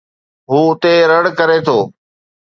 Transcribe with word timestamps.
هو 0.49 0.59
اتي 0.71 0.93
رڙ 1.11 1.23
ڪري 1.39 1.59
ٿو 1.67 1.77